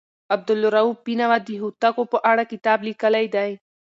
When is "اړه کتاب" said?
2.31-2.79